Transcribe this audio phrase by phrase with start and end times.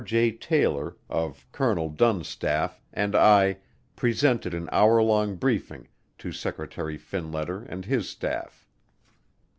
[0.03, 0.31] J.
[0.31, 3.59] Taylor of Colonel Dunn's staff and I
[3.95, 8.65] presented an hour long briefing to Secretary Finletter and his staff.